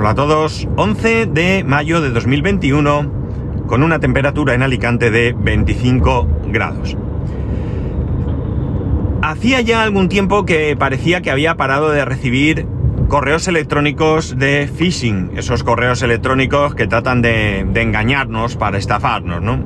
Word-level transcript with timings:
Hola 0.00 0.10
a 0.10 0.14
todos, 0.14 0.68
11 0.76 1.26
de 1.26 1.64
mayo 1.64 2.00
de 2.00 2.10
2021 2.10 3.64
con 3.66 3.82
una 3.82 3.98
temperatura 3.98 4.54
en 4.54 4.62
Alicante 4.62 5.10
de 5.10 5.34
25 5.36 6.42
grados. 6.52 6.96
Hacía 9.22 9.60
ya 9.60 9.82
algún 9.82 10.08
tiempo 10.08 10.46
que 10.46 10.76
parecía 10.76 11.20
que 11.20 11.32
había 11.32 11.56
parado 11.56 11.90
de 11.90 12.04
recibir 12.04 12.64
correos 13.08 13.48
electrónicos 13.48 14.38
de 14.38 14.70
phishing, 14.72 15.32
esos 15.36 15.64
correos 15.64 16.00
electrónicos 16.02 16.76
que 16.76 16.86
tratan 16.86 17.20
de, 17.20 17.66
engañarnos 17.74 18.54
para 18.54 18.78
estafarnos, 18.78 19.42
¿no? 19.42 19.58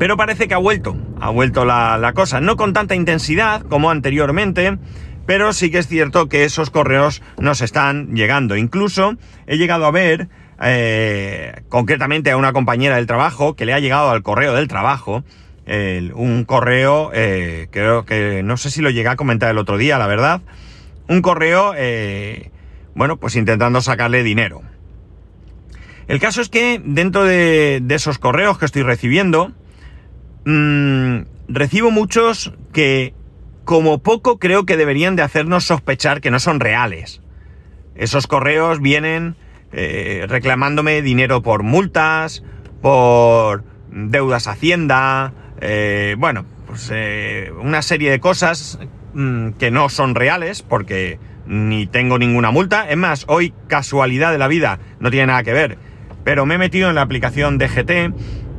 Pero 0.00 0.16
parece 0.16 0.48
que 0.48 0.54
ha 0.54 0.58
vuelto, 0.58 0.96
ha 1.20 1.30
vuelto 1.30 1.64
la 1.64 2.12
cosa, 2.12 2.40
no 2.40 2.56
con 2.56 2.72
tanta 2.72 2.96
intensidad 2.96 3.62
como 3.62 3.88
anteriormente, 3.88 4.78
pero 5.26 5.52
sí 5.52 5.70
que 5.70 5.78
es 5.78 5.86
cierto 5.86 6.28
que 6.28 6.44
esos 6.44 6.70
correos 6.70 7.22
nos 7.38 7.60
están 7.60 8.14
llegando. 8.14 8.56
Incluso 8.56 9.16
he 9.46 9.56
llegado 9.56 9.86
a 9.86 9.90
ver, 9.90 10.28
eh, 10.62 11.62
concretamente 11.68 12.30
a 12.30 12.36
una 12.36 12.52
compañera 12.52 12.96
del 12.96 13.06
trabajo, 13.06 13.54
que 13.54 13.66
le 13.66 13.74
ha 13.74 13.80
llegado 13.80 14.10
al 14.10 14.22
correo 14.22 14.54
del 14.54 14.68
trabajo, 14.68 15.24
un 16.14 16.44
correo, 16.44 17.10
eh, 17.14 17.68
creo 17.70 18.04
que 18.04 18.42
no 18.42 18.56
sé 18.56 18.70
si 18.70 18.82
lo 18.82 18.90
llegué 18.90 19.08
a 19.08 19.16
comentar 19.16 19.50
el 19.50 19.58
otro 19.58 19.78
día, 19.78 19.96
la 19.96 20.06
verdad, 20.06 20.42
un 21.08 21.22
correo, 21.22 21.74
eh, 21.76 22.50
bueno, 22.94 23.16
pues 23.18 23.36
intentando 23.36 23.80
sacarle 23.80 24.22
dinero. 24.22 24.62
El 26.08 26.20
caso 26.20 26.40
es 26.40 26.48
que 26.48 26.80
dentro 26.84 27.24
de, 27.24 27.82
esos 27.90 28.18
correos 28.18 28.58
que 28.58 28.64
estoy 28.64 28.82
recibiendo, 28.82 29.52
mm, 30.44 31.20
recibo 31.48 31.90
muchos 31.90 32.52
que 32.72 33.14
como 33.64 34.02
poco 34.02 34.38
creo 34.38 34.66
que 34.66 34.76
deberían 34.76 35.16
de 35.16 35.22
hacernos 35.22 35.64
sospechar 35.64 36.20
que 36.20 36.30
no 36.30 36.38
son 36.38 36.60
reales. 36.60 37.20
Esos 37.94 38.26
correos 38.26 38.80
vienen 38.80 39.36
eh, 39.72 40.26
reclamándome 40.28 41.02
dinero 41.02 41.42
por 41.42 41.62
multas, 41.62 42.42
por 42.80 43.64
deudas 43.90 44.46
Hacienda, 44.46 45.32
eh, 45.60 46.16
bueno, 46.18 46.44
pues 46.66 46.90
eh, 46.92 47.52
una 47.60 47.82
serie 47.82 48.10
de 48.10 48.20
cosas 48.20 48.78
mm, 49.14 49.50
que 49.52 49.70
no 49.70 49.88
son 49.88 50.14
reales 50.14 50.62
porque 50.62 51.18
ni 51.46 51.86
tengo 51.86 52.18
ninguna 52.18 52.50
multa. 52.50 52.88
Es 52.88 52.96
más, 52.96 53.24
hoy 53.28 53.54
casualidad 53.68 54.32
de 54.32 54.38
la 54.38 54.48
vida, 54.48 54.78
no 55.00 55.10
tiene 55.10 55.26
nada 55.26 55.42
que 55.42 55.52
ver, 55.52 55.78
pero 56.24 56.46
me 56.46 56.56
he 56.56 56.58
metido 56.58 56.88
en 56.88 56.94
la 56.94 57.02
aplicación 57.02 57.58
DGT 57.58 57.90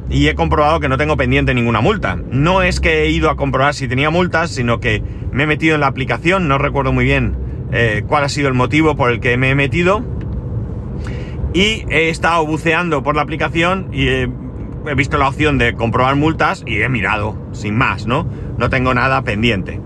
y 0.09 0.27
he 0.27 0.35
comprobado 0.35 0.79
que 0.79 0.89
no 0.89 0.97
tengo 0.97 1.17
pendiente 1.17 1.53
ninguna 1.53 1.81
multa. 1.81 2.17
No 2.29 2.61
es 2.61 2.79
que 2.79 3.03
he 3.03 3.09
ido 3.09 3.29
a 3.29 3.35
comprobar 3.35 3.73
si 3.73 3.87
tenía 3.87 4.09
multas, 4.09 4.51
sino 4.51 4.79
que 4.79 5.01
me 5.31 5.43
he 5.43 5.47
metido 5.47 5.75
en 5.75 5.81
la 5.81 5.87
aplicación, 5.87 6.47
no 6.47 6.57
recuerdo 6.57 6.93
muy 6.93 7.05
bien 7.05 7.35
eh, 7.71 8.03
cuál 8.07 8.23
ha 8.23 8.29
sido 8.29 8.47
el 8.47 8.53
motivo 8.53 8.95
por 8.95 9.11
el 9.11 9.19
que 9.19 9.37
me 9.37 9.49
he 9.49 9.55
metido. 9.55 10.03
Y 11.53 11.85
he 11.89 12.09
estado 12.09 12.45
buceando 12.45 13.03
por 13.03 13.15
la 13.15 13.21
aplicación 13.21 13.89
y 13.91 14.07
he, 14.07 14.29
visto 14.95 15.17
la 15.17 15.27
opción 15.27 15.57
de 15.57 15.73
comprobar 15.73 16.15
multas 16.15 16.63
y 16.65 16.81
he 16.81 16.89
mirado, 16.89 17.37
sin 17.51 17.75
más, 17.75 18.07
¿no? 18.07 18.27
No 18.57 18.69
tengo 18.69 18.93
nada 18.93 19.23
pendiente. 19.23 19.79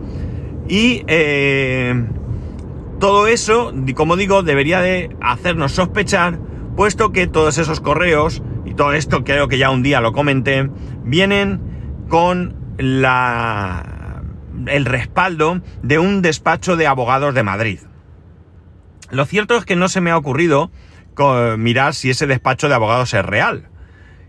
Y 0.70 1.04
eh, 1.08 2.06
todo 3.00 3.28
eso, 3.28 3.74
como 3.96 4.16
digo, 4.16 4.44
debería 4.44 4.82
de 4.82 5.16
hacernos 5.22 5.74
sospechar, 5.74 6.40
puesto 6.76 7.12
que 7.12 7.28
todos 7.28 7.58
esos 7.58 7.80
correos 7.80 8.42
todo 8.78 8.94
esto 8.94 9.26
creo 9.26 9.50
que 9.50 9.58
ya 9.58 9.70
un 9.70 9.84
día 9.84 10.00
lo 10.00 10.14
comenté, 10.14 10.70
vienen 11.04 11.60
con 12.08 12.56
la, 12.78 14.24
el 14.68 14.86
respaldo 14.86 15.62
de 15.84 16.00
un 16.00 16.22
despacho 16.22 16.78
de 16.78 16.88
abogados 16.88 17.34
de 17.34 17.44
Madrid. 17.44 17.80
Lo 19.10 19.26
cierto 19.26 19.58
es 19.58 19.66
que 19.66 19.76
no 19.76 19.90
se 19.90 20.00
me 20.00 20.12
ha 20.12 20.18
ocurrido 20.18 20.72
mirar 21.58 21.96
si 21.96 22.12
ese 22.12 22.28
despacho 22.28 22.70
de 22.70 22.76
abogados 22.76 23.14
es 23.14 23.26
real. 23.26 23.68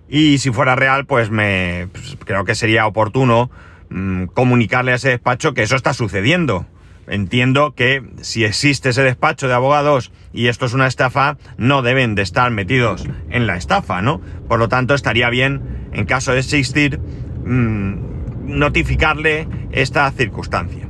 Y 0.08 0.38
si 0.38 0.50
fuera 0.50 0.74
real, 0.74 1.04
pues 1.04 1.30
me 1.30 1.88
pues 1.92 2.16
creo 2.24 2.44
que 2.44 2.54
sería 2.54 2.86
oportuno 2.86 3.50
mm, 3.90 4.24
comunicarle 4.26 4.92
a 4.92 4.94
ese 4.94 5.10
despacho 5.10 5.52
que 5.52 5.62
eso 5.62 5.76
está 5.76 5.92
sucediendo 5.92 6.66
entiendo 7.08 7.74
que 7.74 8.02
si 8.20 8.44
existe 8.44 8.90
ese 8.90 9.02
despacho 9.02 9.48
de 9.48 9.54
abogados 9.54 10.12
y 10.32 10.48
esto 10.48 10.66
es 10.66 10.74
una 10.74 10.86
estafa, 10.86 11.36
no 11.56 11.82
deben 11.82 12.14
de 12.14 12.22
estar 12.22 12.50
metidos 12.50 13.04
en 13.30 13.46
la 13.46 13.56
estafa, 13.56 14.02
¿no? 14.02 14.20
Por 14.48 14.58
lo 14.58 14.68
tanto, 14.68 14.94
estaría 14.94 15.30
bien, 15.30 15.88
en 15.92 16.06
caso 16.06 16.32
de 16.32 16.40
existir, 16.40 16.98
mm, 16.98 18.58
notificarle 18.58 19.48
esta 19.72 20.10
circunstancia. 20.10 20.88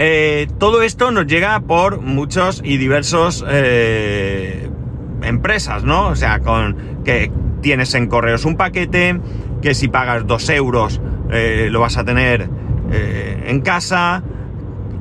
Eh, 0.00 0.46
todo 0.58 0.82
esto 0.82 1.10
nos 1.10 1.26
llega 1.26 1.58
por 1.60 2.00
muchos 2.00 2.60
y 2.64 2.76
diversos 2.76 3.44
eh, 3.48 4.70
empresas, 5.22 5.82
¿no? 5.82 6.06
O 6.08 6.16
sea, 6.16 6.38
con 6.38 7.02
que 7.04 7.32
tienes 7.62 7.94
en 7.94 8.06
correos 8.06 8.44
un 8.44 8.56
paquete, 8.56 9.20
que 9.60 9.74
si 9.74 9.88
pagas 9.88 10.24
dos 10.24 10.48
euros 10.50 11.00
eh, 11.30 11.68
lo 11.70 11.80
vas 11.80 11.96
a 11.96 12.04
tener 12.04 12.48
eh, 12.90 13.44
en 13.46 13.60
casa, 13.60 14.22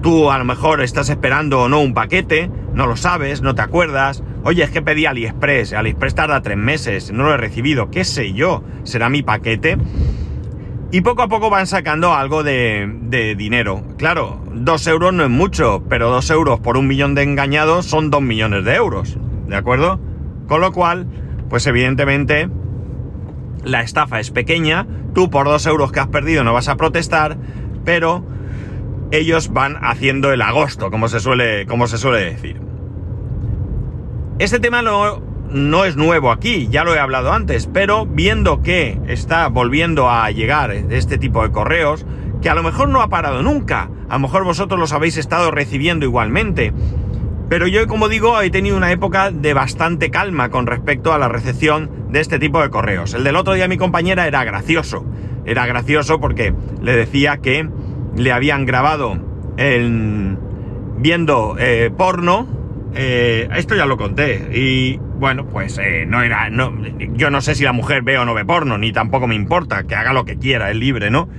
tú 0.01 0.31
a 0.31 0.37
lo 0.37 0.45
mejor 0.45 0.81
estás 0.81 1.09
esperando 1.09 1.61
o 1.61 1.69
no 1.69 1.81
un 1.81 1.93
paquete, 1.93 2.49
no 2.73 2.87
lo 2.87 2.95
sabes, 2.95 3.41
no 3.41 3.55
te 3.55 3.61
acuerdas. 3.61 4.23
Oye, 4.43 4.63
es 4.63 4.69
que 4.69 4.81
pedí 4.81 5.05
AliExpress, 5.05 5.73
AliExpress 5.73 6.15
tarda 6.15 6.41
tres 6.41 6.57
meses, 6.57 7.11
no 7.11 7.23
lo 7.23 7.33
he 7.33 7.37
recibido, 7.37 7.89
qué 7.89 8.03
sé 8.03 8.33
yo, 8.33 8.63
será 8.83 9.09
mi 9.09 9.23
paquete. 9.23 9.77
Y 10.89 11.01
poco 11.01 11.21
a 11.21 11.27
poco 11.27 11.49
van 11.49 11.67
sacando 11.67 12.13
algo 12.13 12.43
de, 12.43 12.89
de, 13.01 13.35
dinero. 13.35 13.83
Claro, 13.97 14.39
dos 14.53 14.87
euros 14.87 15.13
no 15.13 15.25
es 15.25 15.29
mucho, 15.29 15.83
pero 15.89 16.09
dos 16.09 16.29
euros 16.29 16.61
por 16.61 16.77
un 16.77 16.87
millón 16.87 17.13
de 17.13 17.23
engañados 17.23 17.85
son 17.85 18.09
dos 18.09 18.21
millones 18.21 18.63
de 18.63 18.75
euros. 18.75 19.17
¿De 19.47 19.55
acuerdo? 19.57 19.99
Con 20.47 20.61
lo 20.61 20.71
cual, 20.71 21.07
pues 21.49 21.67
evidentemente, 21.67 22.47
la 23.65 23.81
estafa 23.81 24.21
es 24.21 24.31
pequeña, 24.31 24.87
tú 25.13 25.29
por 25.29 25.45
dos 25.47 25.65
euros 25.65 25.91
que 25.91 25.99
has 25.99 26.07
perdido 26.07 26.43
no 26.45 26.53
vas 26.53 26.69
a 26.69 26.77
protestar, 26.77 27.37
pero 27.87 28.21
ellos 29.11 29.53
van 29.53 29.77
haciendo 29.81 30.33
el 30.33 30.41
agosto, 30.41 30.91
como 30.91 31.07
se 31.07 31.21
suele, 31.21 31.65
como 31.67 31.87
se 31.87 31.97
suele 31.97 32.19
decir. 32.25 32.59
Este 34.39 34.59
tema 34.59 34.81
no, 34.81 35.21
no 35.49 35.85
es 35.85 35.95
nuevo 35.95 36.31
aquí, 36.31 36.67
ya 36.69 36.83
lo 36.83 36.93
he 36.93 36.99
hablado 36.99 37.31
antes, 37.31 37.65
pero 37.65 38.05
viendo 38.05 38.61
que 38.61 38.99
está 39.07 39.47
volviendo 39.47 40.09
a 40.09 40.29
llegar 40.31 40.71
este 40.71 41.17
tipo 41.17 41.41
de 41.43 41.53
correos, 41.53 42.05
que 42.41 42.49
a 42.49 42.55
lo 42.55 42.61
mejor 42.61 42.89
no 42.89 43.01
ha 43.01 43.07
parado 43.07 43.41
nunca, 43.41 43.89
a 44.09 44.15
lo 44.15 44.19
mejor 44.19 44.43
vosotros 44.43 44.77
los 44.77 44.91
habéis 44.91 45.15
estado 45.15 45.49
recibiendo 45.49 46.03
igualmente, 46.05 46.73
pero 47.47 47.67
yo, 47.67 47.87
como 47.87 48.09
digo, 48.09 48.41
he 48.41 48.49
tenido 48.49 48.75
una 48.75 48.91
época 48.91 49.31
de 49.31 49.53
bastante 49.53 50.11
calma 50.11 50.49
con 50.49 50.67
respecto 50.67 51.13
a 51.13 51.17
la 51.17 51.29
recepción 51.29 51.89
de 52.09 52.19
este 52.19 52.37
tipo 52.37 52.61
de 52.61 52.69
correos. 52.69 53.13
El 53.13 53.23
del 53.23 53.37
otro 53.37 53.53
día 53.53 53.69
mi 53.69 53.77
compañera 53.77 54.27
era 54.27 54.43
gracioso. 54.43 55.05
Era 55.47 55.65
gracioso 55.65 56.19
porque 56.19 56.53
le 56.81 56.95
decía 56.95 57.37
que 57.37 57.67
le 58.15 58.31
habían 58.33 58.65
grabado 58.65 59.17
el, 59.55 60.37
viendo 60.97 61.55
eh, 61.57 61.89
porno. 61.97 62.47
Eh, 62.93 63.47
esto 63.55 63.73
ya 63.73 63.85
lo 63.85 63.95
conté. 63.95 64.49
Y 64.53 64.97
bueno, 64.97 65.47
pues 65.47 65.77
eh, 65.77 66.05
no 66.05 66.21
era. 66.21 66.49
No, 66.49 66.73
yo 67.13 67.29
no 67.29 67.39
sé 67.39 67.55
si 67.55 67.63
la 67.63 67.71
mujer 67.71 68.01
ve 68.01 68.17
o 68.17 68.25
no 68.25 68.33
ve 68.33 68.43
porno, 68.43 68.77
ni 68.77 68.91
tampoco 68.91 69.25
me 69.25 69.35
importa, 69.35 69.83
que 69.83 69.95
haga 69.95 70.11
lo 70.11 70.25
que 70.25 70.37
quiera, 70.37 70.69
es 70.69 70.75
libre, 70.75 71.09
¿no? 71.09 71.29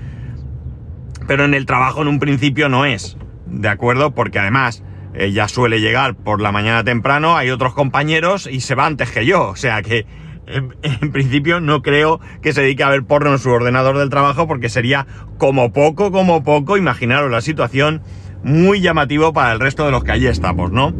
Pero 1.26 1.44
en 1.44 1.52
el 1.52 1.66
trabajo 1.66 2.00
en 2.00 2.08
un 2.08 2.18
principio 2.18 2.70
no 2.70 2.86
es. 2.86 3.18
¿De 3.44 3.68
acuerdo? 3.68 4.14
Porque 4.14 4.38
además 4.38 4.82
ella 5.14 5.48
suele 5.48 5.80
llegar 5.80 6.14
por 6.14 6.40
la 6.40 6.50
mañana 6.50 6.82
temprano, 6.82 7.36
hay 7.36 7.50
otros 7.50 7.74
compañeros 7.74 8.48
y 8.50 8.60
se 8.60 8.74
va 8.74 8.86
antes 8.86 9.10
que 9.10 9.26
yo. 9.26 9.48
O 9.48 9.56
sea 9.56 9.82
que 9.82 10.06
en, 10.48 11.12
principio 11.12 11.60
no 11.60 11.82
creo 11.82 12.20
que 12.42 12.52
se 12.52 12.62
dedique 12.62 12.82
a 12.82 12.90
ver 12.90 13.04
porno 13.04 13.32
en 13.32 13.38
su 13.38 13.50
ordenador 13.50 13.98
del 13.98 14.10
trabajo 14.10 14.46
porque 14.46 14.68
sería 14.68 15.06
como 15.38 15.72
poco, 15.72 16.10
como 16.10 16.42
poco, 16.42 16.76
imaginaros 16.76 17.30
la 17.30 17.40
situación, 17.40 18.02
muy 18.42 18.80
llamativo 18.80 19.32
para 19.32 19.52
el 19.52 19.60
resto 19.60 19.84
de 19.84 19.90
los 19.90 20.04
que 20.04 20.12
allí 20.12 20.26
estamos, 20.26 20.70
¿no? 20.70 20.94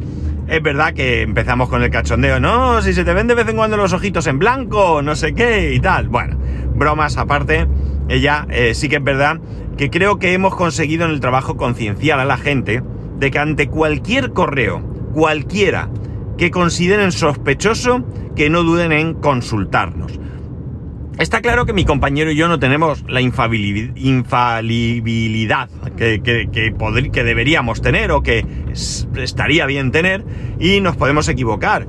Es 0.48 0.62
verdad 0.62 0.94
que 0.94 1.22
empezamos 1.22 1.68
con 1.68 1.82
el 1.82 1.90
cachondeo, 1.90 2.40
no, 2.40 2.80
si 2.80 2.94
se 2.94 3.04
te 3.04 3.12
ven 3.12 3.26
de 3.26 3.34
vez 3.34 3.48
en 3.48 3.56
cuando 3.56 3.76
los 3.76 3.92
ojitos 3.92 4.26
en 4.26 4.38
blanco, 4.38 5.02
no 5.02 5.14
sé 5.14 5.34
qué 5.34 5.74
y 5.74 5.80
tal. 5.80 6.08
Bueno, 6.08 6.38
bromas 6.74 7.18
aparte, 7.18 7.66
ella 8.08 8.46
eh, 8.48 8.74
sí 8.74 8.88
que 8.88 8.96
es 8.96 9.04
verdad 9.04 9.40
que 9.76 9.90
creo 9.90 10.18
que 10.18 10.32
hemos 10.32 10.56
conseguido 10.56 11.04
en 11.04 11.10
el 11.10 11.20
trabajo 11.20 11.56
concienciar 11.56 12.18
a 12.18 12.24
la 12.24 12.38
gente 12.38 12.82
de 13.18 13.30
que 13.30 13.38
ante 13.38 13.68
cualquier 13.68 14.32
correo, 14.32 14.80
cualquiera, 15.12 15.90
que 16.38 16.50
consideren 16.50 17.12
sospechoso, 17.12 18.06
que 18.34 18.48
no 18.48 18.62
duden 18.62 18.92
en 18.92 19.14
consultarnos. 19.14 20.18
Está 21.18 21.42
claro 21.42 21.66
que 21.66 21.72
mi 21.72 21.84
compañero 21.84 22.30
y 22.30 22.36
yo 22.36 22.46
no 22.46 22.60
tenemos 22.60 23.04
la 23.08 23.20
infalibilidad 23.20 25.68
que, 25.96 26.22
que, 26.22 27.24
deberíamos 27.24 27.82
tener 27.82 28.12
o 28.12 28.22
que 28.22 28.46
estaría 29.16 29.66
bien 29.66 29.90
tener 29.90 30.24
y 30.60 30.80
nos 30.80 30.96
podemos 30.96 31.28
equivocar. 31.28 31.88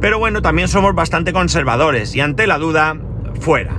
Pero 0.00 0.18
bueno, 0.18 0.40
también 0.40 0.68
somos 0.68 0.94
bastante 0.94 1.34
conservadores 1.34 2.16
y 2.16 2.22
ante 2.22 2.46
la 2.46 2.56
duda, 2.56 2.96
fuera. 3.40 3.76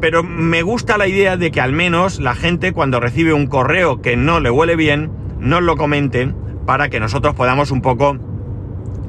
Pero 0.00 0.22
me 0.22 0.62
gusta 0.62 0.96
la 0.96 1.06
idea 1.06 1.36
de 1.36 1.50
que 1.50 1.60
al 1.60 1.72
menos 1.72 2.18
la 2.18 2.34
gente 2.34 2.72
cuando 2.72 2.98
recibe 2.98 3.34
un 3.34 3.46
correo 3.46 4.00
que 4.00 4.16
no 4.16 4.40
le 4.40 4.50
huele 4.50 4.74
bien, 4.74 5.12
nos 5.38 5.62
lo 5.62 5.76
comente 5.76 6.32
para 6.64 6.88
que 6.88 6.98
nosotros 6.98 7.34
podamos 7.34 7.70
un 7.70 7.82
poco... 7.82 8.31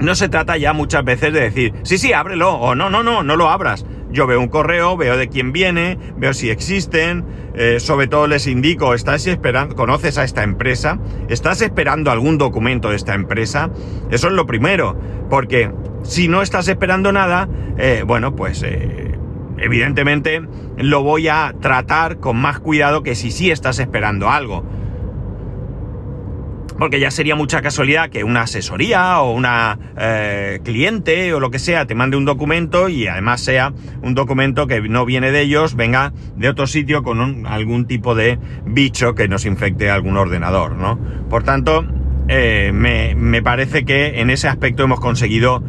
No 0.04 0.16
se 0.16 0.28
trata 0.28 0.58
ya 0.58 0.74
muchas 0.74 1.06
veces 1.06 1.32
de 1.32 1.40
decir, 1.40 1.74
sí, 1.84 1.98
sí, 1.98 2.12
ábrelo, 2.12 2.56
o 2.56 2.76
no, 2.76 2.90
no, 2.90 3.04
no, 3.04 3.24
no 3.24 3.38
lo 3.38 3.50
abras. 3.50 3.86
Yo 4.12 4.28
veo 4.28 4.42
un 4.42 4.50
correo, 4.50 4.98
veo 4.98 5.16
de 5.16 5.30
quién 5.30 5.54
viene, 5.54 5.98
veo 6.18 6.34
si 6.34 6.50
existen, 6.50 7.24
eh, 7.56 7.80
sobre 7.80 8.08
todo 8.08 8.28
les 8.28 8.46
indico, 8.46 8.94
¿estás 8.96 9.26
esperando, 9.28 9.76
conoces 9.76 10.18
a 10.18 10.26
esta 10.26 10.44
empresa? 10.44 11.00
¿Estás 11.30 11.62
esperando 11.62 12.12
algún 12.12 12.38
documento 12.38 12.90
de 12.90 12.98
esta 12.98 13.14
empresa? 13.14 13.72
Eso 14.12 14.28
es 14.28 14.34
lo 14.34 14.46
primero, 14.46 15.00
porque 15.30 15.72
si 16.04 16.28
no 16.28 16.42
estás 16.42 16.68
esperando 16.68 17.14
nada, 17.14 17.48
eh, 17.78 18.04
bueno, 18.06 18.36
pues 18.36 18.62
eh, 18.62 19.18
evidentemente 19.58 20.42
lo 20.76 21.02
voy 21.02 21.30
a 21.30 21.56
tratar 21.62 22.20
con 22.20 22.36
más 22.36 22.60
cuidado 22.60 23.04
que 23.04 23.16
si 23.16 23.32
sí 23.32 23.52
estás 23.52 23.80
esperando 23.80 24.30
algo 24.30 24.66
porque 26.78 27.00
ya 27.00 27.12
sería 27.12 27.36
mucha 27.36 27.62
casualidad 27.62 28.10
que 28.10 28.24
una 28.24 28.42
asesoría 28.42 29.20
o 29.22 29.32
una 29.32 29.78
eh, 29.98 30.60
cliente 30.64 31.34
o 31.34 31.40
lo 31.40 31.52
que 31.52 31.60
sea 31.60 31.86
te 31.86 31.96
mande 31.96 32.18
un 32.18 32.26
documento 32.26 32.90
y 32.90 33.08
además 33.08 33.42
sea 33.42 33.74
un 34.02 34.14
documento 34.14 34.68
que 34.68 34.82
no 34.82 35.06
viene 35.06 35.32
de 35.32 35.42
ellos, 35.42 35.76
venga 35.76 36.14
de 36.36 36.50
otro 36.50 36.68
sitio 36.68 37.04
con 37.04 37.46
algún 37.46 37.86
tipo 37.86 38.16
de 38.16 38.40
bicho 38.66 39.16
que 39.16 39.28
nos 39.28 39.46
infecte 39.46 39.90
algún 39.90 40.18
ordenador, 40.18 40.76
¿no? 40.76 41.00
Por 41.30 41.44
tanto, 41.44 41.86
eh, 42.28 42.72
me, 42.74 43.42
parece 43.42 43.86
que 43.86 44.22
en 44.22 44.30
ese 44.30 44.48
aspecto 44.48 44.84
hemos 44.84 45.00
conseguido 45.00 45.64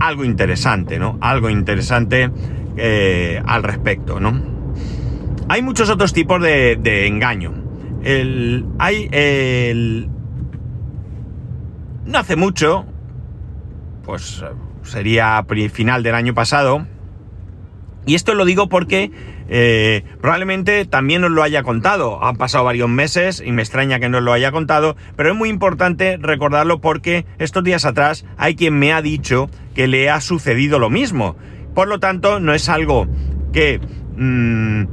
algo 0.00 0.24
interesante, 0.24 0.98
¿no? 0.98 1.18
Algo 1.20 1.50
interesante 1.50 2.30
eh, 2.76 3.42
al 3.44 3.62
respecto, 3.62 4.20
¿no? 4.20 4.40
Hay 5.48 5.62
muchos 5.62 5.90
otros 5.90 6.12
tipos 6.12 6.40
de, 6.42 6.76
de 6.80 7.06
engaño. 7.06 7.63
El, 8.04 8.66
hay 8.78 9.08
el, 9.12 10.08
no 12.04 12.18
hace 12.18 12.36
mucho, 12.36 12.84
pues 14.04 14.44
sería 14.82 15.44
final 15.72 16.02
del 16.02 16.14
año 16.14 16.34
pasado, 16.34 16.86
y 18.06 18.14
esto 18.14 18.34
lo 18.34 18.44
digo 18.44 18.68
porque 18.68 19.10
eh, 19.48 20.04
probablemente 20.20 20.84
también 20.84 21.24
os 21.24 21.30
lo 21.30 21.42
haya 21.42 21.62
contado. 21.62 22.22
Han 22.22 22.36
pasado 22.36 22.64
varios 22.64 22.88
meses 22.88 23.42
y 23.44 23.52
me 23.52 23.62
extraña 23.62 23.98
que 23.98 24.08
no 24.08 24.20
lo 24.20 24.32
haya 24.32 24.52
contado, 24.52 24.96
pero 25.16 25.30
es 25.30 25.36
muy 25.36 25.48
importante 25.48 26.18
recordarlo 26.18 26.80
porque 26.80 27.24
estos 27.38 27.64
días 27.64 27.84
atrás 27.84 28.26
hay 28.36 28.56
quien 28.56 28.78
me 28.78 28.92
ha 28.92 29.00
dicho 29.00 29.48
que 29.74 29.88
le 29.88 30.10
ha 30.10 30.20
sucedido 30.20 30.78
lo 30.78 30.90
mismo. 30.90 31.36
Por 31.74 31.88
lo 31.88 31.98
tanto, 31.98 32.40
no 32.40 32.52
es 32.52 32.68
algo 32.68 33.08
que 33.52 33.80
mm, 34.16 34.84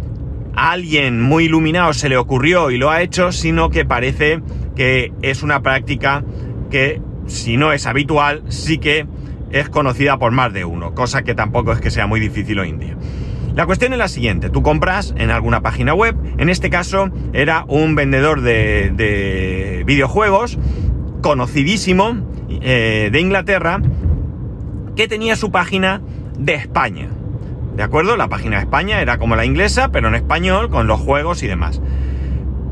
alguien 0.55 1.21
muy 1.21 1.45
iluminado 1.45 1.93
se 1.93 2.09
le 2.09 2.17
ocurrió 2.17 2.71
y 2.71 2.77
lo 2.77 2.89
ha 2.89 3.01
hecho, 3.01 3.31
sino 3.31 3.69
que 3.69 3.85
parece 3.85 4.41
que 4.75 5.11
es 5.21 5.43
una 5.43 5.61
práctica 5.61 6.23
que 6.69 7.01
si 7.27 7.57
no 7.57 7.71
es 7.71 7.85
habitual, 7.85 8.43
sí 8.49 8.77
que 8.77 9.05
es 9.51 9.69
conocida 9.69 10.17
por 10.17 10.31
más 10.31 10.53
de 10.53 10.65
uno, 10.65 10.93
cosa 10.93 11.23
que 11.23 11.35
tampoco 11.35 11.73
es 11.73 11.81
que 11.81 11.91
sea 11.91 12.07
muy 12.07 12.19
difícil 12.19 12.59
hoy 12.59 12.69
en 12.69 12.79
día. 12.79 12.97
La 13.53 13.65
cuestión 13.65 13.91
es 13.91 13.99
la 13.99 14.07
siguiente, 14.07 14.49
tú 14.49 14.63
compras 14.63 15.13
en 15.17 15.29
alguna 15.29 15.61
página 15.61 15.93
web, 15.93 16.15
en 16.37 16.49
este 16.49 16.69
caso 16.69 17.09
era 17.33 17.65
un 17.67 17.95
vendedor 17.95 18.41
de, 18.41 19.83
videojuegos 19.85 20.57
conocidísimo 21.21 22.25
eh, 22.61 23.09
de 23.11 23.19
Inglaterra 23.19 23.81
que 24.95 25.07
tenía 25.07 25.35
su 25.35 25.51
página 25.51 26.01
de 26.37 26.53
España. 26.53 27.09
¿De 27.75 27.83
acuerdo? 27.83 28.17
La 28.17 28.27
página 28.27 28.57
de 28.57 28.63
España 28.63 29.01
era 29.01 29.17
como 29.17 29.35
la 29.35 29.45
inglesa, 29.45 29.91
pero 29.91 30.07
en 30.09 30.15
español, 30.15 30.69
con 30.69 30.87
los 30.87 30.99
juegos 30.99 31.41
y 31.43 31.47
demás. 31.47 31.81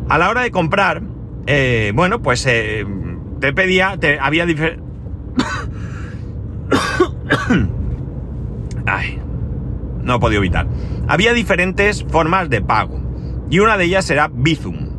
A 0.10 0.18
la 0.18 0.30
hora 0.30 0.42
de 0.42 0.52
comprar, 0.52 1.02
eh, 1.48 1.92
bueno, 1.96 2.22
pues 2.22 2.46
eh, 2.46 2.86
te 3.40 3.54
pedía, 3.54 3.98
te, 3.98 4.20
había 4.20 4.46
diferentes... 4.46 4.84
Ay, 8.86 9.20
no 10.04 10.16
he 10.16 10.20
podido 10.20 10.42
evitar. 10.42 10.68
Había 11.08 11.34
diferentes 11.34 12.06
formas 12.10 12.50
de 12.50 12.62
pago. 12.62 13.00
Y 13.50 13.60
una 13.60 13.78
de 13.78 13.86
ellas 13.86 14.10
era 14.10 14.30
Bizum. 14.32 14.90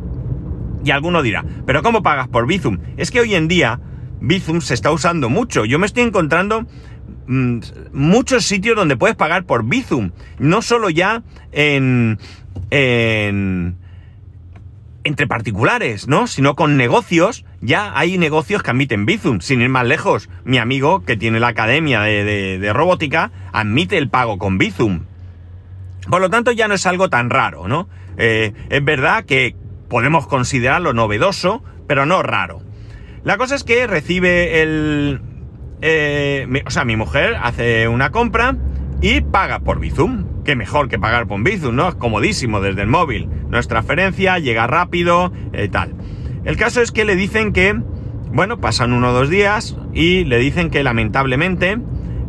Y 0.83 0.91
alguno 0.91 1.21
dirá, 1.21 1.45
¿pero 1.65 1.83
cómo 1.83 2.01
pagas 2.01 2.27
por 2.27 2.47
Bizum? 2.47 2.79
Es 2.97 3.11
que 3.11 3.19
hoy 3.19 3.35
en 3.35 3.47
día 3.47 3.79
Bizum 4.19 4.61
se 4.61 4.73
está 4.73 4.91
usando 4.91 5.29
mucho. 5.29 5.65
Yo 5.65 5.79
me 5.79 5.85
estoy 5.85 6.03
encontrando 6.03 6.65
muchos 7.27 8.45
sitios 8.45 8.75
donde 8.75 8.97
puedes 8.97 9.15
pagar 9.15 9.45
por 9.45 9.63
Bizum. 9.65 10.11
No 10.39 10.61
solo 10.61 10.89
ya 10.89 11.23
en, 11.51 12.19
en 12.69 13.77
entre 15.03 15.27
particulares, 15.27 16.07
¿no? 16.07 16.27
Sino 16.27 16.55
con 16.55 16.77
negocios. 16.77 17.45
Ya 17.61 17.97
hay 17.97 18.17
negocios 18.17 18.63
que 18.63 18.71
admiten 18.71 19.05
Bizum. 19.05 19.39
Sin 19.41 19.61
ir 19.61 19.69
más 19.69 19.85
lejos, 19.85 20.29
mi 20.43 20.57
amigo 20.57 21.03
que 21.05 21.17
tiene 21.17 21.39
la 21.39 21.49
academia 21.49 22.01
de, 22.01 22.71
robótica 22.73 23.31
admite 23.51 23.97
el 23.97 24.09
pago 24.09 24.37
con 24.37 24.57
Bizum. 24.57 25.05
Por 26.09 26.21
lo 26.21 26.29
tanto, 26.29 26.51
ya 26.51 26.67
no 26.67 26.73
es 26.73 26.85
algo 26.85 27.09
tan 27.09 27.29
raro, 27.29 27.67
¿no? 27.67 27.87
Eh, 28.17 28.53
es 28.69 28.83
verdad 28.83 29.25
que 29.25 29.55
podemos 29.87 30.27
considerarlo 30.27 30.93
novedoso, 30.93 31.63
pero 31.87 32.05
no 32.05 32.23
raro. 32.23 32.61
La 33.23 33.37
cosa 33.37 33.55
es 33.55 33.63
que 33.63 33.85
recibe 33.87 34.61
el... 34.61 35.21
Eh, 35.81 36.47
o 36.65 36.69
sea, 36.69 36.85
mi 36.85 36.95
mujer 36.95 37.35
hace 37.41 37.87
una 37.87 38.11
compra 38.11 38.55
y 39.01 39.21
paga 39.21 39.59
por 39.59 39.79
Bizum. 39.79 40.43
Qué 40.43 40.55
mejor 40.55 40.87
que 40.89 40.99
pagar 40.99 41.27
por 41.27 41.41
Bizum, 41.43 41.75
¿no? 41.75 41.89
Es 41.89 41.95
comodísimo 41.95 42.61
desde 42.61 42.81
el 42.81 42.87
móvil. 42.87 43.29
No 43.49 43.57
es 43.57 43.67
transferencia, 43.67 44.39
llega 44.39 44.67
rápido, 44.67 45.31
y 45.53 45.61
eh, 45.61 45.67
tal. 45.69 45.95
El 46.43 46.57
caso 46.57 46.81
es 46.81 46.91
que 46.91 47.05
le 47.05 47.15
dicen 47.15 47.53
que, 47.53 47.79
bueno, 48.31 48.59
pasan 48.59 48.93
uno 48.93 49.09
o 49.09 49.13
dos 49.13 49.29
días 49.29 49.75
y 49.93 50.23
le 50.23 50.37
dicen 50.37 50.69
que 50.69 50.83
lamentablemente 50.83 51.77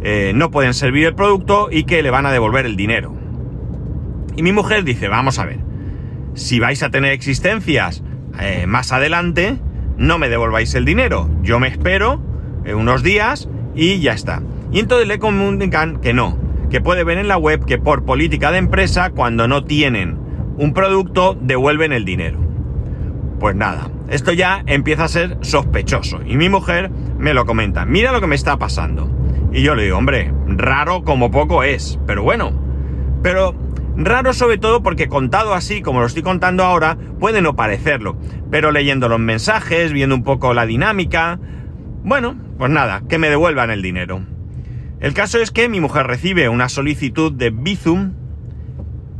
eh, 0.02 0.32
no 0.34 0.50
pueden 0.50 0.74
servir 0.74 1.06
el 1.06 1.14
producto 1.14 1.68
y 1.70 1.84
que 1.84 2.02
le 2.02 2.10
van 2.10 2.26
a 2.26 2.32
devolver 2.32 2.66
el 2.66 2.76
dinero. 2.76 3.14
Y 4.36 4.42
mi 4.42 4.52
mujer 4.52 4.84
dice, 4.84 5.08
vamos 5.08 5.38
a 5.38 5.44
ver, 5.44 5.60
si 6.34 6.58
vais 6.58 6.82
a 6.82 6.90
tener 6.90 7.12
existencias 7.12 8.02
eh, 8.40 8.66
más 8.66 8.92
adelante, 8.92 9.58
no 9.98 10.18
me 10.18 10.28
devolváis 10.28 10.74
el 10.74 10.84
dinero. 10.84 11.30
Yo 11.42 11.60
me 11.60 11.68
espero 11.68 12.31
unos 12.66 13.02
días 13.02 13.48
y 13.74 14.00
ya 14.00 14.12
está. 14.12 14.42
Y 14.70 14.80
entonces 14.80 15.06
le 15.06 15.18
comunican 15.18 16.00
que 16.00 16.12
no, 16.12 16.38
que 16.70 16.80
puede 16.80 17.04
ver 17.04 17.18
en 17.18 17.28
la 17.28 17.36
web 17.36 17.64
que 17.64 17.78
por 17.78 18.04
política 18.04 18.50
de 18.50 18.58
empresa, 18.58 19.10
cuando 19.10 19.48
no 19.48 19.64
tienen 19.64 20.18
un 20.56 20.72
producto, 20.72 21.36
devuelven 21.40 21.92
el 21.92 22.04
dinero. 22.04 22.38
Pues 23.40 23.56
nada, 23.56 23.90
esto 24.08 24.32
ya 24.32 24.62
empieza 24.66 25.04
a 25.04 25.08
ser 25.08 25.38
sospechoso. 25.40 26.20
Y 26.24 26.36
mi 26.36 26.48
mujer 26.48 26.90
me 27.18 27.34
lo 27.34 27.44
comenta, 27.44 27.84
mira 27.84 28.12
lo 28.12 28.20
que 28.20 28.26
me 28.26 28.34
está 28.34 28.58
pasando. 28.58 29.10
Y 29.52 29.62
yo 29.62 29.74
le 29.74 29.84
digo, 29.84 29.98
hombre, 29.98 30.32
raro 30.46 31.02
como 31.02 31.30
poco 31.30 31.62
es, 31.62 31.98
pero 32.06 32.22
bueno. 32.22 32.52
Pero 33.22 33.54
raro 33.96 34.32
sobre 34.32 34.58
todo 34.58 34.82
porque 34.82 35.08
contado 35.08 35.54
así, 35.54 35.82
como 35.82 36.00
lo 36.00 36.06
estoy 36.06 36.22
contando 36.22 36.64
ahora, 36.64 36.96
puede 37.20 37.42
no 37.42 37.54
parecerlo. 37.54 38.16
Pero 38.50 38.70
leyendo 38.70 39.08
los 39.08 39.20
mensajes, 39.20 39.92
viendo 39.92 40.14
un 40.14 40.22
poco 40.22 40.54
la 40.54 40.64
dinámica, 40.64 41.38
bueno, 42.04 42.36
pues 42.58 42.70
nada, 42.70 43.02
que 43.08 43.18
me 43.18 43.30
devuelvan 43.30 43.70
el 43.70 43.82
dinero. 43.82 44.24
El 45.00 45.14
caso 45.14 45.38
es 45.38 45.50
que 45.50 45.68
mi 45.68 45.80
mujer 45.80 46.06
recibe 46.06 46.48
una 46.48 46.68
solicitud 46.68 47.32
de 47.32 47.50
Bizum, 47.50 48.12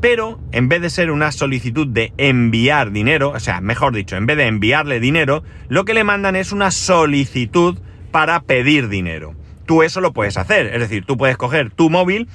pero 0.01 0.41
en 0.53 0.69
vez 0.69 0.81
de 0.81 0.91
ser 0.91 1.11
una 1.11 1.33
solicitud 1.33 1.87
de 1.87 2.13
enviar 2.19 2.93
dinero, 2.93 3.31
o 3.31 3.41
sea, 3.41 3.61
mejor 3.61 3.95
dicho, 3.95 4.17
en 4.17 4.27
vez 4.27 4.37
de 4.37 4.47
enviarle 4.47 5.01
dinero, 5.01 5.43
lo 5.69 5.85
que 5.85 5.95
le 5.95 6.05
mandan 6.05 6.37
es 6.37 6.53
una 6.53 6.71
solicitud 6.71 7.79
para 8.11 8.43
pedir 8.43 8.89
dinero. 8.89 9.35
Tú 9.67 9.83
eso 9.83 10.01
lo 10.01 10.13
puedes 10.13 10.37
hacer, 10.37 10.67
es 10.67 10.81
decir, 10.81 11.05
tú 11.05 11.17
puedes 11.17 11.37
coger 11.37 11.71
tu 11.71 11.91
móvil 11.91 12.29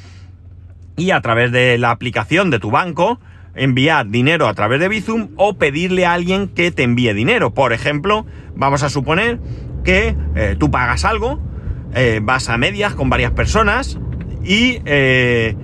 y 0.97 1.11
a 1.11 1.21
través 1.21 1.51
de 1.51 1.77
la 1.77 1.91
aplicación 1.91 2.49
de 2.49 2.59
tu 2.59 2.71
banco 2.71 3.19
enviar 3.55 4.07
dinero 4.09 4.47
a 4.47 4.53
través 4.53 4.79
de 4.79 4.87
Bizum 4.87 5.29
o 5.35 5.57
pedirle 5.57 6.05
a 6.05 6.13
alguien 6.13 6.47
que 6.47 6.71
te 6.71 6.83
envíe 6.83 7.13
dinero. 7.13 7.53
Por 7.53 7.73
ejemplo, 7.73 8.25
vamos 8.55 8.83
a 8.83 8.89
suponer 8.89 9.39
que 9.87 10.17
eh, 10.35 10.57
tú 10.59 10.69
pagas 10.69 11.05
algo, 11.05 11.39
eh, 11.95 12.19
vas 12.21 12.49
a 12.49 12.57
medias 12.57 12.93
con 12.93 13.09
varias 13.09 13.31
personas 13.31 13.97
y, 14.43 14.81
eh, 14.83 15.55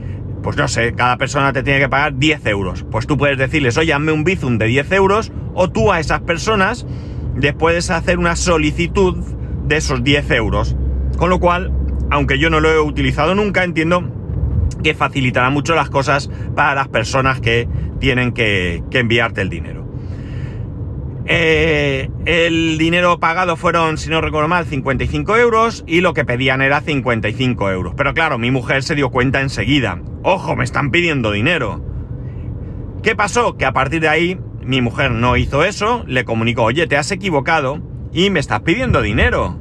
pues 0.41 0.55
no 0.55 0.69
sé, 0.69 0.93
cada 0.93 1.17
persona 1.17 1.51
te 1.51 1.61
tiene 1.61 1.81
que 1.81 1.89
pagar 1.89 2.17
10 2.17 2.45
euros. 2.45 2.85
Pues 2.89 3.05
tú 3.05 3.17
puedes 3.17 3.37
decirles, 3.37 3.77
oye, 3.77 3.91
hazme 3.91 4.13
un 4.13 4.23
bizum 4.23 4.57
de 4.57 4.67
10 4.67 4.93
euros, 4.93 5.33
o 5.53 5.69
tú 5.69 5.91
a 5.91 5.99
esas 5.99 6.21
personas 6.21 6.87
les 7.35 7.53
puedes 7.53 7.89
hacer 7.89 8.17
una 8.17 8.37
solicitud 8.37 9.17
de 9.65 9.75
esos 9.75 10.05
10 10.05 10.31
euros. 10.31 10.77
Con 11.17 11.29
lo 11.29 11.41
cual, 11.41 11.73
aunque 12.09 12.39
yo 12.39 12.49
no 12.49 12.61
lo 12.61 12.71
he 12.71 12.79
utilizado 12.79 13.35
nunca, 13.35 13.65
entiendo 13.65 14.09
que 14.85 14.93
facilitará 14.93 15.49
mucho 15.49 15.75
las 15.75 15.89
cosas 15.89 16.29
para 16.55 16.75
las 16.75 16.87
personas 16.87 17.41
que 17.41 17.67
tienen 17.99 18.31
que 18.31 18.81
enviarte 18.93 19.41
el 19.41 19.49
dinero. 19.49 19.82
Eh, 21.25 22.09
el 22.25 22.77
dinero 22.77 23.19
pagado 23.19 23.55
fueron, 23.55 23.97
si 23.97 24.09
no 24.09 24.19
recuerdo 24.19 24.47
mal, 24.49 24.65
55 24.65 25.37
euros 25.37 25.83
y 25.87 26.01
lo 26.01 26.13
que 26.13 26.25
pedían 26.25 26.61
era 26.61 26.81
55 26.81 27.71
euros. 27.71 27.93
Pero 27.95 28.13
claro, 28.13 28.37
mi 28.37 28.51
mujer 28.51 28.83
se 28.83 28.95
dio 28.95 29.09
cuenta 29.09 29.41
enseguida. 29.41 30.01
Ojo, 30.23 30.55
me 30.55 30.63
están 30.63 30.91
pidiendo 30.91 31.31
dinero. 31.31 31.83
¿Qué 33.01 33.15
pasó? 33.15 33.57
Que 33.57 33.65
a 33.65 33.73
partir 33.73 34.01
de 34.01 34.09
ahí 34.09 34.39
mi 34.65 34.81
mujer 34.81 35.11
no 35.11 35.35
hizo 35.37 35.63
eso, 35.63 36.03
le 36.07 36.25
comunicó, 36.25 36.63
oye, 36.63 36.87
te 36.87 36.97
has 36.97 37.11
equivocado 37.11 37.81
y 38.11 38.29
me 38.29 38.39
estás 38.39 38.61
pidiendo 38.61 39.01
dinero. 39.01 39.59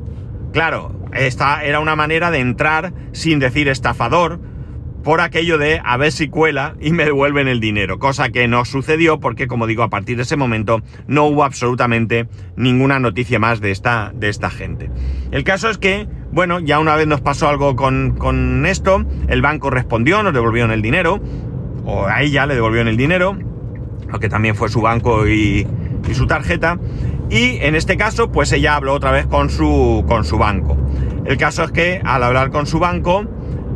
Claro, 0.52 0.92
esta 1.12 1.64
era 1.64 1.80
una 1.80 1.96
manera 1.96 2.30
de 2.30 2.38
entrar 2.38 2.92
sin 3.12 3.38
decir 3.38 3.68
estafador, 3.68 4.40
por 5.02 5.20
aquello 5.20 5.58
de 5.58 5.80
a 5.84 5.96
ver 5.96 6.12
si 6.12 6.28
cuela 6.28 6.74
y 6.80 6.92
me 6.92 7.04
devuelven 7.04 7.48
el 7.48 7.60
dinero, 7.60 7.98
cosa 7.98 8.30
que 8.30 8.48
no 8.48 8.64
sucedió 8.64 9.20
porque, 9.20 9.46
como 9.46 9.66
digo, 9.66 9.82
a 9.82 9.90
partir 9.90 10.16
de 10.16 10.22
ese 10.22 10.36
momento 10.36 10.80
no 11.06 11.24
hubo 11.26 11.44
absolutamente 11.44 12.28
ninguna 12.56 12.98
noticia 12.98 13.38
más 13.38 13.60
de 13.60 13.70
esta, 13.70 14.12
de 14.14 14.28
esta 14.28 14.50
gente. 14.50 14.90
El 15.30 15.44
caso 15.44 15.68
es 15.70 15.78
que, 15.78 16.08
bueno, 16.32 16.60
ya 16.60 16.78
una 16.78 16.96
vez 16.96 17.06
nos 17.06 17.20
pasó 17.20 17.48
algo 17.48 17.76
con, 17.76 18.16
con 18.16 18.66
esto, 18.66 19.04
el 19.28 19.42
banco 19.42 19.70
respondió, 19.70 20.22
nos 20.22 20.34
devolvieron 20.34 20.70
el 20.70 20.82
dinero, 20.82 21.20
o 21.84 22.06
a 22.06 22.22
ella 22.22 22.46
le 22.46 22.54
devolvieron 22.54 22.88
el 22.88 22.96
dinero, 22.96 23.36
aunque 24.10 24.28
también 24.28 24.54
fue 24.54 24.68
su 24.68 24.80
banco 24.80 25.26
y, 25.26 25.66
y 26.08 26.14
su 26.14 26.26
tarjeta, 26.26 26.78
y 27.32 27.56
en 27.62 27.74
este 27.74 27.96
caso, 27.96 28.30
pues 28.30 28.52
ella 28.52 28.76
habló 28.76 28.92
otra 28.92 29.10
vez 29.10 29.26
con 29.26 29.48
su, 29.48 30.04
con 30.06 30.24
su 30.24 30.36
banco. 30.36 30.76
El 31.24 31.38
caso 31.38 31.64
es 31.64 31.72
que 31.72 32.00
al 32.04 32.22
hablar 32.22 32.50
con 32.50 32.66
su 32.66 32.78
banco, 32.78 33.24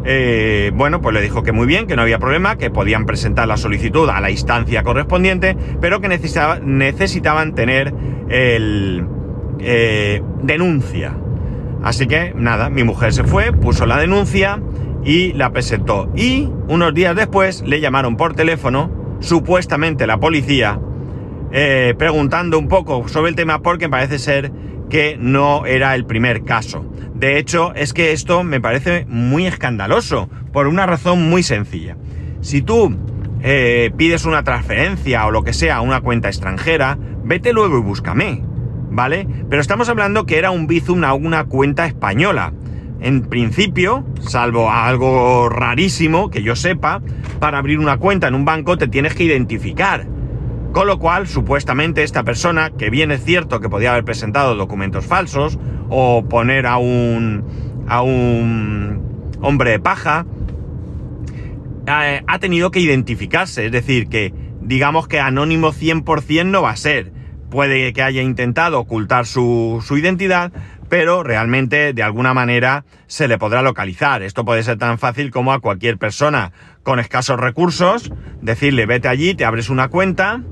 eh, 0.08 0.70
bueno, 0.72 1.00
pues 1.02 1.12
le 1.14 1.20
dijo 1.20 1.42
que 1.42 1.50
muy 1.50 1.66
bien, 1.66 1.88
que 1.88 1.96
no 1.96 2.02
había 2.02 2.20
problema, 2.20 2.56
que 2.56 2.70
podían 2.70 3.06
presentar 3.06 3.48
la 3.48 3.56
solicitud 3.56 4.08
a 4.08 4.20
la 4.20 4.30
instancia 4.30 4.84
correspondiente, 4.84 5.56
pero 5.80 6.00
que 6.00 6.06
necesitaban 6.08 7.54
tener 7.56 7.92
el 8.28 9.04
eh, 9.58 10.22
denuncia. 10.44 11.16
Así 11.82 12.06
que 12.06 12.32
nada, 12.36 12.70
mi 12.70 12.84
mujer 12.84 13.12
se 13.12 13.24
fue, 13.24 13.52
puso 13.52 13.84
la 13.84 13.98
denuncia 13.98 14.60
y 15.04 15.32
la 15.32 15.50
presentó. 15.50 16.08
Y 16.14 16.50
unos 16.68 16.94
días 16.94 17.16
después 17.16 17.62
le 17.62 17.80
llamaron 17.80 18.16
por 18.16 18.34
teléfono, 18.34 18.90
supuestamente 19.18 20.06
la 20.06 20.18
policía, 20.18 20.78
eh, 21.50 21.94
preguntando 21.98 22.60
un 22.60 22.68
poco 22.68 23.08
sobre 23.08 23.30
el 23.30 23.34
tema 23.34 23.60
porque 23.60 23.88
parece 23.88 24.20
ser 24.20 24.52
que 24.88 25.16
no 25.18 25.66
era 25.66 25.96
el 25.96 26.06
primer 26.06 26.44
caso. 26.44 26.84
De 27.18 27.38
hecho, 27.38 27.72
es 27.74 27.94
que 27.94 28.12
esto 28.12 28.44
me 28.44 28.60
parece 28.60 29.06
muy 29.08 29.46
escandaloso, 29.46 30.28
por 30.52 30.66
una 30.66 30.84
razón 30.84 31.30
muy 31.30 31.42
sencilla. 31.42 31.96
Si 32.42 32.60
tú 32.60 32.94
eh, 33.40 33.90
pides 33.96 34.26
una 34.26 34.44
transferencia 34.44 35.26
o 35.26 35.30
lo 35.30 35.42
que 35.42 35.54
sea 35.54 35.76
a 35.76 35.80
una 35.80 36.02
cuenta 36.02 36.28
extranjera, 36.28 36.98
vete 37.24 37.54
luego 37.54 37.78
y 37.78 37.80
búscame, 37.80 38.42
¿vale? 38.90 39.26
Pero 39.48 39.62
estamos 39.62 39.88
hablando 39.88 40.26
que 40.26 40.36
era 40.36 40.50
un 40.50 40.66
Bizum 40.66 41.04
a 41.04 41.14
una 41.14 41.44
cuenta 41.44 41.86
española. 41.86 42.52
En 43.00 43.22
principio, 43.22 44.04
salvo 44.20 44.70
algo 44.70 45.48
rarísimo 45.48 46.28
que 46.28 46.42
yo 46.42 46.54
sepa, 46.54 47.00
para 47.40 47.56
abrir 47.56 47.78
una 47.78 47.96
cuenta 47.96 48.28
en 48.28 48.34
un 48.34 48.44
banco 48.44 48.76
te 48.76 48.88
tienes 48.88 49.14
que 49.14 49.24
identificar. 49.24 50.06
Con 50.76 50.88
lo 50.88 50.98
cual, 50.98 51.26
supuestamente 51.26 52.02
esta 52.02 52.22
persona, 52.22 52.68
que 52.68 52.90
bien 52.90 53.10
es 53.10 53.24
cierto 53.24 53.60
que 53.60 53.70
podía 53.70 53.92
haber 53.92 54.04
presentado 54.04 54.54
documentos 54.56 55.06
falsos, 55.06 55.58
o 55.88 56.28
poner 56.28 56.66
a 56.66 56.76
un, 56.76 57.86
a 57.88 58.02
un 58.02 59.32
hombre 59.40 59.70
de 59.70 59.80
paja, 59.80 60.26
eh, 61.86 62.22
ha 62.26 62.38
tenido 62.40 62.70
que 62.70 62.80
identificarse, 62.80 63.64
es 63.64 63.72
decir, 63.72 64.08
que 64.10 64.34
digamos 64.60 65.08
que 65.08 65.18
anónimo 65.18 65.72
100% 65.72 66.44
no 66.44 66.60
va 66.60 66.72
a 66.72 66.76
ser. 66.76 67.10
Puede 67.48 67.94
que 67.94 68.02
haya 68.02 68.20
intentado 68.20 68.78
ocultar 68.78 69.24
su, 69.24 69.82
su 69.82 69.96
identidad, 69.96 70.52
pero 70.90 71.22
realmente 71.22 71.94
de 71.94 72.02
alguna 72.02 72.34
manera 72.34 72.84
se 73.06 73.28
le 73.28 73.38
podrá 73.38 73.62
localizar. 73.62 74.22
Esto 74.22 74.44
puede 74.44 74.62
ser 74.62 74.76
tan 74.76 74.98
fácil 74.98 75.30
como 75.30 75.54
a 75.54 75.60
cualquier 75.60 75.96
persona 75.96 76.52
con 76.82 77.00
escasos 77.00 77.40
recursos, 77.40 78.12
decirle 78.42 78.84
vete 78.84 79.08
allí, 79.08 79.34
te 79.34 79.46
abres 79.46 79.70
una 79.70 79.88
cuenta, 79.88 80.42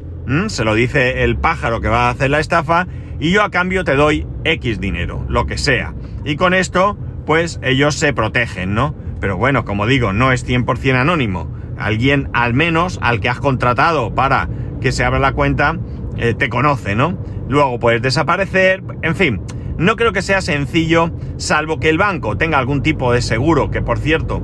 se 0.48 0.64
lo 0.64 0.74
dice 0.74 1.24
el 1.24 1.36
pájaro 1.36 1.80
que 1.80 1.88
va 1.88 2.08
a 2.08 2.10
hacer 2.10 2.30
la 2.30 2.40
estafa 2.40 2.86
y 3.20 3.30
yo 3.32 3.42
a 3.42 3.50
cambio 3.50 3.84
te 3.84 3.94
doy 3.94 4.26
X 4.44 4.80
dinero, 4.80 5.24
lo 5.28 5.46
que 5.46 5.58
sea. 5.58 5.94
Y 6.24 6.36
con 6.36 6.54
esto, 6.54 6.96
pues 7.26 7.60
ellos 7.62 7.94
se 7.94 8.12
protegen, 8.12 8.74
¿no? 8.74 8.94
Pero 9.20 9.36
bueno, 9.36 9.64
como 9.64 9.86
digo, 9.86 10.12
no 10.12 10.32
es 10.32 10.46
100% 10.46 10.96
anónimo. 10.96 11.50
Alguien 11.78 12.28
al 12.32 12.54
menos 12.54 12.98
al 13.02 13.20
que 13.20 13.28
has 13.28 13.40
contratado 13.40 14.14
para 14.14 14.48
que 14.80 14.92
se 14.92 15.04
abra 15.04 15.18
la 15.18 15.32
cuenta 15.32 15.78
eh, 16.16 16.34
te 16.34 16.48
conoce, 16.48 16.94
¿no? 16.94 17.18
Luego 17.48 17.78
puedes 17.78 18.02
desaparecer, 18.02 18.82
en 19.02 19.16
fin. 19.16 19.40
No 19.76 19.96
creo 19.96 20.12
que 20.12 20.22
sea 20.22 20.40
sencillo, 20.40 21.10
salvo 21.36 21.80
que 21.80 21.88
el 21.88 21.98
banco 21.98 22.36
tenga 22.36 22.58
algún 22.58 22.82
tipo 22.82 23.12
de 23.12 23.22
seguro, 23.22 23.70
que 23.70 23.82
por 23.82 23.98
cierto, 23.98 24.40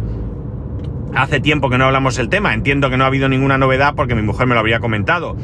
hace 1.14 1.40
tiempo 1.40 1.70
que 1.70 1.78
no 1.78 1.84
hablamos 1.84 2.16
del 2.16 2.28
tema, 2.28 2.54
entiendo 2.54 2.90
que 2.90 2.96
no 2.96 3.04
ha 3.04 3.08
habido 3.08 3.28
ninguna 3.28 3.58
novedad 3.58 3.94
porque 3.94 4.14
mi 4.14 4.22
mujer 4.22 4.46
me 4.46 4.54
lo 4.54 4.60
habría 4.60 4.80
comentado. 4.80 5.37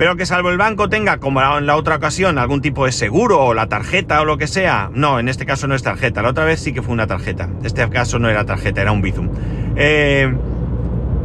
Pero 0.00 0.16
que 0.16 0.24
salvo 0.24 0.48
el 0.48 0.56
banco 0.56 0.88
tenga, 0.88 1.18
como 1.18 1.42
en 1.58 1.66
la 1.66 1.76
otra 1.76 1.96
ocasión, 1.96 2.38
algún 2.38 2.62
tipo 2.62 2.86
de 2.86 2.92
seguro 2.92 3.38
o 3.38 3.52
la 3.52 3.68
tarjeta 3.68 4.22
o 4.22 4.24
lo 4.24 4.38
que 4.38 4.46
sea. 4.46 4.90
No, 4.94 5.20
en 5.20 5.28
este 5.28 5.44
caso 5.44 5.66
no 5.66 5.74
es 5.74 5.82
tarjeta. 5.82 6.22
La 6.22 6.30
otra 6.30 6.46
vez 6.46 6.58
sí 6.60 6.72
que 6.72 6.80
fue 6.80 6.94
una 6.94 7.06
tarjeta. 7.06 7.50
Este 7.62 7.86
caso 7.90 8.18
no 8.18 8.30
era 8.30 8.46
tarjeta, 8.46 8.80
era 8.80 8.92
un 8.92 9.02
Bizum. 9.02 9.28
Eh, 9.76 10.34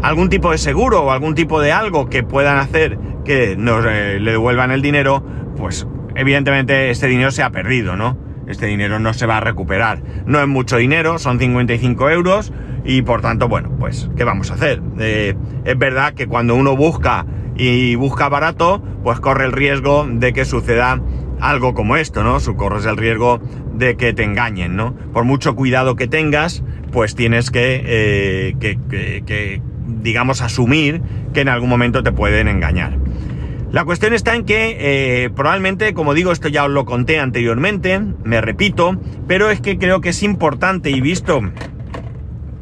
algún 0.02 0.28
tipo 0.28 0.52
de 0.52 0.58
seguro 0.58 1.04
o 1.04 1.12
algún 1.12 1.36
tipo 1.36 1.62
de 1.62 1.72
algo 1.72 2.10
que 2.10 2.24
puedan 2.24 2.58
hacer 2.58 3.00
que 3.24 3.56
nos 3.56 3.86
eh, 3.88 4.20
le 4.20 4.32
devuelvan 4.32 4.72
el 4.72 4.82
dinero, 4.82 5.24
pues 5.56 5.88
evidentemente 6.14 6.90
este 6.90 7.08
dinero 7.08 7.32
se 7.32 7.44
ha 7.44 7.52
perdido, 7.52 7.96
¿no? 7.96 8.18
Este 8.46 8.66
dinero 8.66 9.00
no 9.00 9.14
se 9.14 9.26
va 9.26 9.38
a 9.38 9.40
recuperar. 9.40 10.02
No 10.26 10.42
es 10.42 10.50
mucho 10.50 10.76
dinero, 10.76 11.18
son 11.18 11.40
55 11.40 12.10
euros 12.10 12.52
y 12.84 13.04
por 13.04 13.22
tanto, 13.22 13.48
bueno, 13.48 13.72
pues, 13.80 14.10
¿qué 14.18 14.26
vamos 14.26 14.52
a 14.52 14.56
hacer? 14.56 14.82
Eh, 15.00 15.34
es 15.64 15.78
verdad 15.78 16.14
que 16.14 16.28
cuando 16.28 16.56
uno 16.56 16.76
busca 16.76 17.26
y 17.56 17.96
busca 17.96 18.30
barato, 18.30 18.82
pues 19.04 19.20
corre 19.20 19.46
el 19.46 19.52
riesgo 19.52 20.06
de 20.10 20.34
que 20.34 20.46
suceda 20.46 21.02
algo 21.40 21.74
como 21.74 21.98
esto, 21.98 22.24
¿no? 22.24 22.38
Corres 22.56 22.86
el 22.86 22.98
riesgo 22.98 23.40
de 23.74 23.98
que 23.98 24.14
te 24.14 24.24
engañen, 24.24 24.76
¿no? 24.76 24.96
Por 25.14 25.26
mucho 25.26 25.56
cuidado 25.56 25.96
que 25.96 26.08
tengas, 26.08 26.64
pues 26.92 27.16
tienes 27.16 27.52
que, 27.52 27.82
eh, 27.86 28.56
que, 28.60 29.62
digamos, 30.02 30.42
asumir 30.42 31.02
que 31.34 31.42
en 31.42 31.50
algún 31.50 31.70
momento 31.70 32.04
te 32.04 32.12
pueden 32.12 32.48
engañar. 32.48 32.98
La 33.72 33.84
cuestión 33.84 34.14
está 34.14 34.36
en 34.36 34.46
que 34.46 34.78
eh, 34.80 35.30
probablemente, 35.32 35.94
como 35.94 36.14
digo, 36.14 36.32
esto 36.32 36.48
ya 36.48 36.64
os 36.64 36.72
lo 36.72 36.86
conté 36.86 37.20
anteriormente, 37.20 38.00
me 38.24 38.40
repito, 38.40 38.98
pero 39.28 39.50
es 39.50 39.60
que 39.60 39.78
creo 39.78 40.00
que 40.00 40.10
es 40.10 40.24
importante 40.24 40.92
y 40.92 41.02
visto 41.02 41.42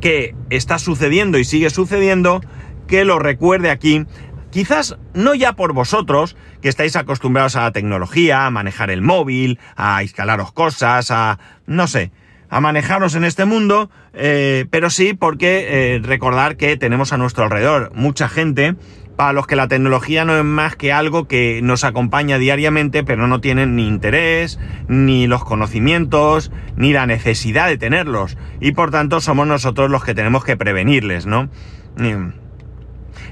que 0.02 0.34
está 0.50 0.80
sucediendo 0.80 1.38
y 1.38 1.46
sigue 1.46 1.70
sucediendo, 1.70 2.42
que 2.88 3.06
lo 3.06 3.20
recuerde 3.20 3.70
aquí 3.70 4.06
Quizás 4.54 4.98
no 5.16 5.34
ya 5.34 5.54
por 5.54 5.74
vosotros, 5.74 6.38
que 6.62 6.70
estáis 6.70 6.96
acostumbrados 6.96 7.56
a 7.56 7.64
la 7.64 7.72
tecnología, 7.72 8.46
a 8.46 8.52
manejar 8.52 8.92
el 8.92 9.02
móvil, 9.02 9.60
a 9.76 10.04
instalaros 10.04 10.52
cosas, 10.52 11.10
a, 11.10 11.40
no 11.66 11.88
sé, 11.88 12.12
a 12.52 12.62
manejaros 12.62 13.16
en 13.16 13.24
este 13.24 13.46
mundo, 13.46 13.90
eh, 14.14 14.68
pero 14.70 14.92
sí 14.92 15.16
porque 15.16 15.96
eh, 15.96 16.02
recordar 16.04 16.56
que 16.56 16.78
tenemos 16.78 17.14
a 17.14 17.18
nuestro 17.18 17.46
alrededor 17.46 17.94
mucha 17.96 18.30
gente 18.30 18.76
para 19.16 19.34
los 19.34 19.48
que 19.48 19.56
la 19.56 19.68
tecnología 19.68 20.24
no 20.24 20.38
es 20.38 20.44
más 20.44 20.76
que 20.76 20.94
algo 20.94 21.28
que 21.28 21.62
nos 21.64 21.84
acompaña 21.84 22.38
diariamente, 22.38 23.04
pero 23.04 23.26
no 23.26 23.42
tienen 23.42 23.76
ni 23.76 23.88
interés, 23.88 24.60
ni 24.88 25.26
los 25.26 25.44
conocimientos, 25.44 26.52
ni 26.76 26.94
la 26.94 27.08
necesidad 27.08 27.70
de 27.70 27.80
tenerlos. 27.80 28.38
Y 28.60 28.74
por 28.74 28.92
tanto 28.92 29.20
somos 29.20 29.48
nosotros 29.48 29.90
los 29.90 30.04
que 30.04 30.14
tenemos 30.14 30.46
que 30.46 30.58
prevenirles, 30.58 31.26
¿no? 31.26 31.50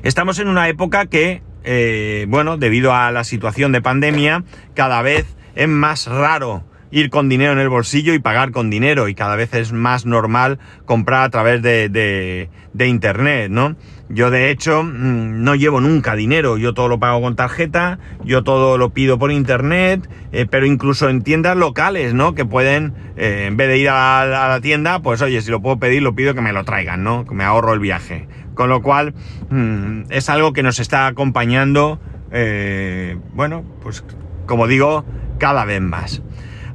Estamos 0.03 0.39
en 0.39 0.47
una 0.47 0.67
época 0.67 1.05
que, 1.05 1.43
eh, 1.63 2.25
bueno, 2.27 2.57
debido 2.57 2.91
a 2.93 3.11
la 3.11 3.23
situación 3.23 3.71
de 3.71 3.81
pandemia, 3.81 4.43
cada 4.73 5.03
vez 5.03 5.27
es 5.53 5.67
más 5.67 6.07
raro 6.07 6.63
ir 6.89 7.11
con 7.11 7.29
dinero 7.29 7.53
en 7.53 7.59
el 7.59 7.69
bolsillo 7.69 8.15
y 8.15 8.19
pagar 8.19 8.51
con 8.51 8.71
dinero 8.71 9.07
y 9.07 9.15
cada 9.15 9.35
vez 9.35 9.53
es 9.53 9.71
más 9.71 10.07
normal 10.07 10.57
comprar 10.85 11.23
a 11.23 11.29
través 11.29 11.61
de, 11.61 12.49
internet, 12.79 13.51
¿no? 13.51 13.75
Yo 14.09 14.31
de 14.31 14.49
hecho 14.49 14.83
mm, 14.83 15.43
no 15.43 15.53
llevo 15.53 15.79
nunca 15.79 16.15
dinero, 16.15 16.57
yo 16.57 16.73
todo 16.73 16.87
lo 16.87 16.99
pago 16.99 17.21
con 17.21 17.35
tarjeta, 17.35 17.99
yo 18.25 18.43
todo 18.43 18.79
lo 18.79 18.89
pido 18.89 19.19
por 19.19 19.31
internet, 19.31 20.09
eh, 20.31 20.47
pero 20.49 20.65
incluso 20.65 21.09
en 21.09 21.21
tiendas 21.21 21.55
locales, 21.55 22.15
¿no? 22.15 22.33
Que 22.33 22.43
pueden, 22.43 22.93
eh, 23.17 23.45
en 23.47 23.55
vez 23.55 23.69
de 23.69 23.77
ir 23.77 23.89
a 23.89 24.25
la, 24.25 24.45
a 24.45 24.49
la, 24.49 24.61
tienda, 24.61 24.99
pues 24.99 25.21
oye, 25.21 25.41
si 25.41 25.51
lo 25.51 25.61
puedo 25.61 25.77
pedir, 25.77 26.01
lo 26.01 26.15
pido 26.15 26.33
que 26.33 26.41
me 26.41 26.53
lo 26.53 26.65
traigan, 26.65 27.03
¿no? 27.03 27.25
Que 27.25 27.35
me 27.35 27.43
ahorro 27.43 27.73
el 27.73 27.79
viaje. 27.79 28.27
Con 28.61 28.69
lo 28.69 28.83
cual, 28.83 29.15
mm, 29.49 30.11
es 30.11 30.29
algo 30.29 30.53
que 30.53 30.61
nos 30.61 30.77
está 30.77 31.07
acompañando, 31.07 31.99
eh, 32.31 33.17
bueno, 33.33 33.65
pues 33.81 34.03
como 34.45 34.67
digo, 34.67 35.03
cada 35.39 35.65
vez 35.65 35.81
más. 35.81 36.21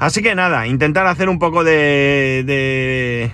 Así 0.01 0.21
que 0.21 0.35
nada, 0.35 0.67
intentar 0.67 1.07
hacer 1.07 1.29
un 1.29 1.39
poco 1.39 1.63
de, 1.63 2.43
de 2.45 3.31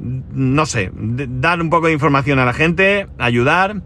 no 0.00 0.64
sé, 0.64 0.92
dar 0.94 1.60
un 1.60 1.68
poco 1.68 1.88
de 1.88 1.92
información 1.92 2.38
a 2.38 2.46
la 2.46 2.54
gente, 2.54 3.06
ayudar 3.18 3.82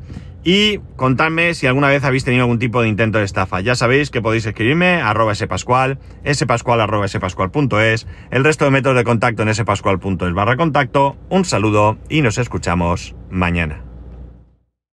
y 0.46 0.78
contadme 0.94 1.54
si 1.54 1.66
alguna 1.66 1.88
vez 1.88 2.04
habéis 2.04 2.22
tenido 2.22 2.44
algún 2.44 2.60
tipo 2.60 2.80
de 2.80 2.86
intento 2.86 3.18
de 3.18 3.24
estafa. 3.24 3.60
Ya 3.62 3.74
sabéis 3.74 4.12
que 4.12 4.22
podéis 4.22 4.46
escribirme 4.46 5.02
a 5.02 5.10
arroba 5.10 5.34
spascual, 5.34 5.98
spascual 6.32 6.80
arroba 6.80 7.08
spascual.es, 7.08 8.06
el 8.30 8.44
resto 8.44 8.64
de 8.64 8.70
métodos 8.70 8.96
de 8.96 9.02
contacto 9.02 9.42
en 9.42 9.52
spascual.es 9.52 10.32
barra 10.34 10.56
contacto. 10.56 11.16
Un 11.30 11.44
saludo 11.44 11.98
y 12.08 12.22
nos 12.22 12.38
escuchamos 12.38 13.16
mañana. 13.36 13.84